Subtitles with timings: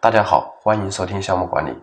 [0.00, 1.76] 大家好，欢迎收听项目管理。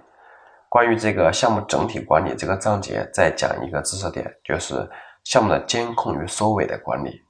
[0.69, 4.90] 关于这个项目整体管理这个章节，再讲一个知识点，就是
[5.25, 7.22] 项目的监控与收尾的管理。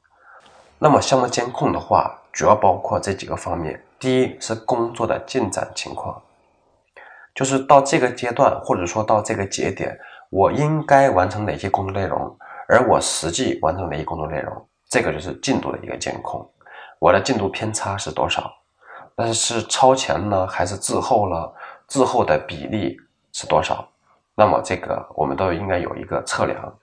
[0.78, 3.84] 那么项目监控的话，主要包括这几个方面。
[3.98, 6.22] 第一是工作的进展情况，
[7.34, 9.98] 就是到这个阶段或者说到这个节点，
[10.30, 16.48] 我应该完成哪些工作内容，而我实际完成哪些工作内容，这个就是进度的一个监控。
[17.00, 18.54] 我的进度偏差是多少？
[19.16, 21.54] 但是是超前呢，还是滞后了？
[21.88, 22.98] 滞后的比例
[23.32, 23.88] 是多少？
[24.36, 26.74] 那么这个我们都应该有一个测量。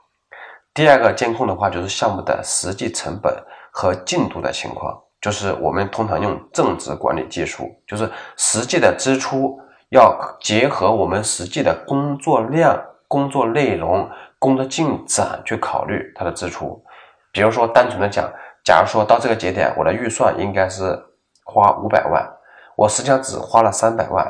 [0.73, 3.37] 第二个监控的话，就是项目的实际成本
[3.71, 9.61] 和进度的情况，就是我们通常用正值管理技术，就是实际的支出
[9.91, 14.09] 要结合我们实际的工作量、工作内容、
[14.39, 16.83] 工作进展去考虑它的支出。
[17.31, 18.27] 比如说，单纯的讲，
[18.65, 20.99] 假如说到这个节点，我的预算应该是。
[21.45, 22.29] 花五百万，
[22.77, 24.27] 我实际上只花了三百万，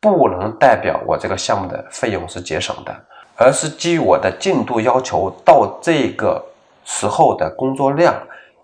[0.00, 2.94] 不能代表我这个项目的费用是节省的，
[3.36, 6.44] 而是基于我的进度要求到这个
[6.84, 8.14] 时候的工作量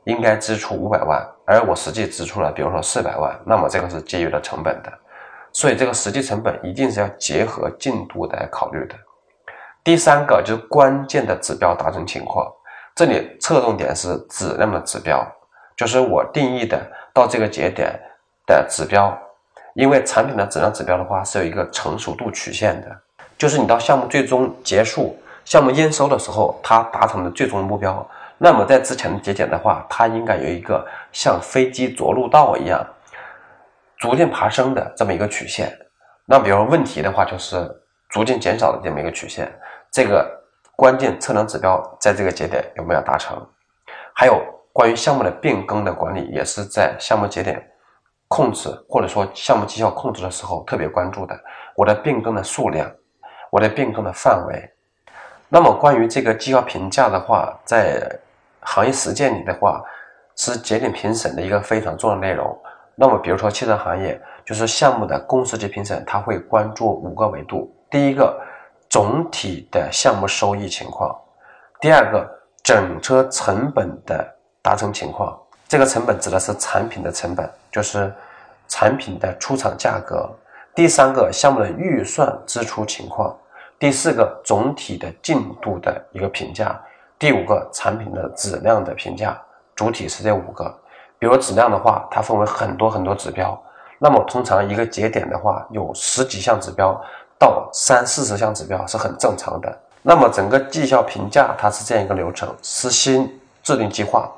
[0.05, 4.93] 应该支出五百万，而我实际支出了，比如说四百万，那么这个是基于了成本的，
[5.53, 8.95] 所以这个实际成本一定是要结合进度来考虑的。
[9.83, 12.47] 第三个就是关键的指标达成情况，
[12.95, 15.27] 这里侧重点是质量的指标，
[15.81, 16.79] 就是我定义的。
[17.15, 17.99] 到这个节点
[18.47, 19.19] 的指标，
[19.73, 22.97] 因为产品的质量指标的话是有一个成熟度曲线的，
[23.39, 32.87] 就是你到项目最终结束、项目验收的时候，它达成的最终目标，那么在之前的节点的话，它应该有一个像飞机着陆道一样
[33.97, 35.77] 逐渐爬升的这么一个曲线。
[36.27, 37.69] 那比如问题的话，就是
[38.11, 39.51] 逐渐减少的这么一个曲线。
[39.91, 40.31] 这个
[40.77, 43.45] 关键测量指标在这个节点有没有达成？
[44.15, 44.41] 还有。
[44.73, 47.71] 关于项目的变更的管理，也是在项目节点
[48.29, 51.39] 控制或者说项目绩效控制的时候特别关注的。
[51.75, 52.89] 我的变更的数量，
[53.51, 54.71] 我的变更的范围。
[55.49, 58.01] 那么关于这个绩效评价的话，在
[58.61, 59.83] 行业实践里的话，
[60.37, 62.57] 是节点评审的一个非常重要的内容。
[62.95, 68.39] 那么比如说汽车行业，就是项目的公司级评审，他会关注五个维度：第一个，
[68.89, 71.11] 总体的项目收益情况；
[71.81, 72.31] 第二个，
[72.63, 74.37] 整车成本的。
[74.63, 75.39] 达成情况，
[75.69, 78.13] 这个成本指的是产品的成本，就是
[78.69, 80.29] 产品的出厂价格。
[80.75, 83.37] 第三个项目的预算支出情况，
[83.79, 86.79] 第四个总体的进度的一个评价，
[87.19, 89.41] 第五个产品的质量的评价。
[89.75, 90.73] 主体是这五个。
[91.19, 93.61] 比如质量的话，它分为很多很多指标，
[93.99, 96.99] 那么通常一个节点的话，有十几项指标
[97.39, 99.79] 到三四十项指标是很正常的。
[100.03, 103.31] 那么整个绩效评价它是这样一个流程：实行
[103.63, 104.31] 制定计划。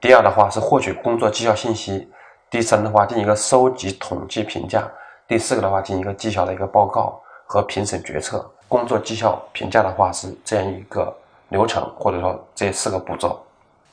[0.00, 2.08] 第二的话是获取工作绩效信息，
[2.50, 4.86] 第三的话进行一个收集统计评价，
[5.26, 8.48] 第四个的话进行一个绩效的一个报告和评审决策。
[8.68, 11.14] 工作绩效评价的话是这样一个
[11.48, 13.40] 流程，或者说这四个步骤。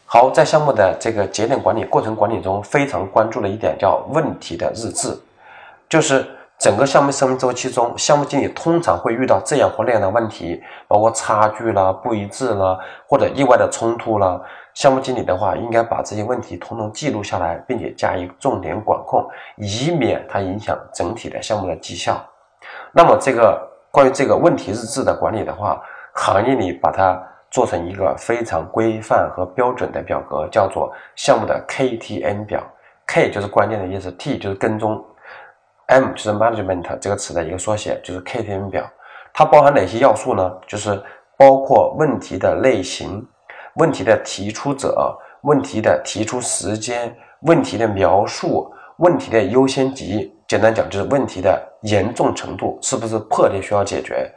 [0.05, 5.17] 好，在项目的这个节点管理过程管理中，非常关注的一点叫问题的日志，
[5.89, 6.27] 就是
[6.63, 14.39] 整个项目生命周期中，项目经理通常会遇到这样或那样的问题，包括差距啦、不一致啦，或者意外的冲突啦。
[14.73, 22.15] 项目经理的话，应该把这些问题统统记录下来，并且加以重点管控，以免它影响整体的项目的绩效。
[22.93, 25.81] 那么，这个关于这个问题日志的管理的话，
[26.13, 32.63] 行业里把它做成一个非常规范和标准的表格，叫做项目的 KTN 表。
[33.05, 35.03] K 就是关键的意思，T 就是跟踪
[35.87, 38.89] ，M 就是 Management 这个词的一个缩写，就是 KTN 表。
[39.33, 40.51] 它包含哪些要素呢？
[40.67, 41.01] 就是
[41.37, 43.25] 包括问题的类型。
[43.75, 47.11] 问题的提出者、问题的提出时间、
[47.41, 54.31] 问题的描述、问题的优先级，简单讲就是问题的严重程度是不是迫切需要解决。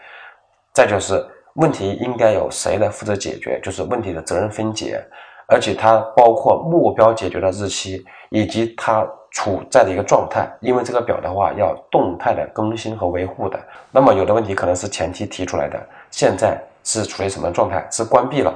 [0.72, 1.22] 再就是
[1.56, 5.04] 问题应该由谁来负责解决，就是问题的责任分解，
[5.48, 10.50] 而且它包括目标解决的日期以及它处在的一个状态。
[10.60, 13.58] 因为这个表的话要动态的更新和维护的。
[13.90, 15.78] 那么有的问题可能是前期提出来的，
[16.10, 17.86] 现在是处于什么状态？
[17.90, 18.52] 是关闭了。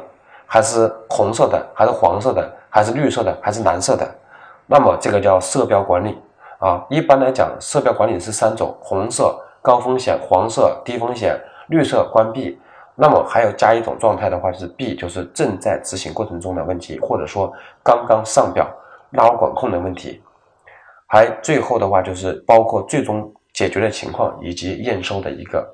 [0.52, 4.04] 还是红色的，还是黄色的，还是绿色的，还是蓝色的？
[4.66, 6.18] 那么这个叫色标管理
[6.58, 6.84] 啊。
[6.90, 11.38] 一般来讲，色标管理是三种：红色高风险，黄色低风险，
[11.68, 12.58] 绿色关闭。
[13.00, 17.50] 那么还有加一种状态的话，就是 B，就是正在执行过程中的问题，或者说
[17.82, 18.68] 刚刚上表
[19.12, 20.22] 拉管控的问题。
[21.06, 25.66] 还最后的话就是包括最终解决的情况以及验收的一个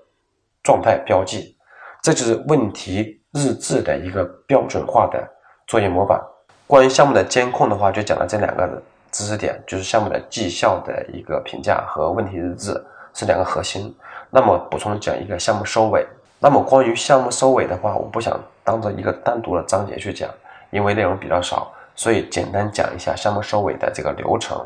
[0.62, 1.56] 状态标记。
[2.02, 3.20] 这就是问题。
[3.32, 5.22] 日志的一个标准化的
[5.66, 6.18] 作业模板。
[6.66, 8.82] 关于项目的监控的话，就讲了这两个
[9.12, 12.72] 知识点，就是项目的绩效的一个评价和问题日志。
[13.12, 13.94] 是两个核心。
[14.30, 16.06] 那么补充讲一个项目收尾。
[16.38, 20.28] 那么关于项目收尾的话，我不想当做一个单独的章节去讲，
[20.70, 24.64] 因为内容比较少，所以简单讲一下项目收尾的这个流程。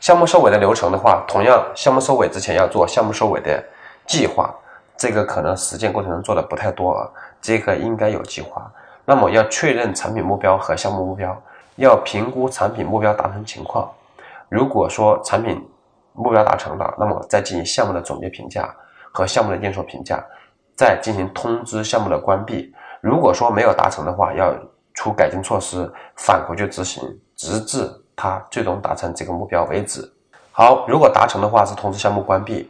[0.00, 3.62] 项目收尾的流程的话，同样项目收尾之前要做项目收尾的
[4.06, 4.54] 计划，
[4.96, 7.06] 这个可能实践过程中做的不太多啊，
[7.40, 8.72] 这个应该有计划。
[9.04, 11.36] 那么要确认产品目标和项目目标，
[11.76, 13.90] 要评估产品目标达成情况。
[14.48, 15.62] 如果说产品
[16.14, 18.74] 目标达成了，那么再进行项目的总结评价
[19.12, 20.24] 和项目的验收评价。
[20.80, 22.74] 再进行通知项目的关闭。
[23.02, 24.50] 如果说没有达成的话，要
[24.94, 25.86] 出改进措施，
[26.16, 27.02] 返回去执行，
[27.36, 27.86] 直至
[28.16, 30.10] 它最终达成这个目标为止。
[30.50, 32.66] 好，如果达成的话，是通知项目关闭，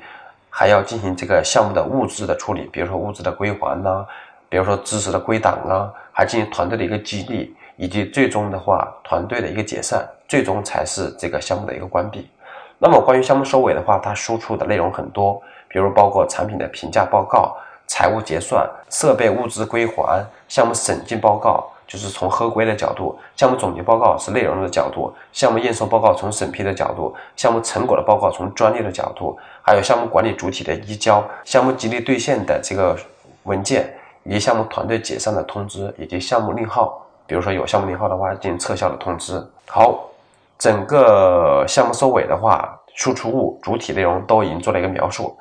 [0.50, 4.04] 还要进行这个项目的物资的处理，比如说物资的归还呐，
[4.48, 12.28] 比如说知识的归档啊，还进行团队的一个激励，以及最终的话团队的一个解散，最终才是这个项目的一个关闭。
[12.76, 17.56] 那么关于项目收尾的话，它输出的内容很多，比如包括产品的评价报告。
[17.90, 32.96] 财务结算、设备物资归还、项目审计报告，就是从合规的角度；项目总结报告是内容的角度；项目验收报告从审批的角度；项目成果的报告从专利的角度；还有项目管理主体的移交、项目激励兑现的这个
[33.42, 33.92] 文件，
[34.22, 37.04] 以及项目团队解散的通知，以及项目令号。
[37.26, 39.44] 比如说有项目令号的话，进行撤销的通知。
[39.66, 40.08] 好，
[40.56, 45.36] 整个项目收尾的话，输出物、主体内容都已经做了一个描述。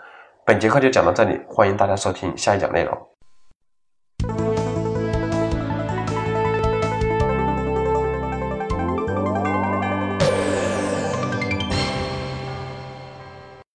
[0.49, 3.08] 本节课就讲到这里，欢迎大家收听下一讲内容。